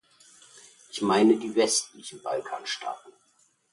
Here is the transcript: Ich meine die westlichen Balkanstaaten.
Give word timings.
Ich 0.89 1.03
meine 1.03 1.37
die 1.37 1.55
westlichen 1.55 2.23
Balkanstaaten. 2.23 3.13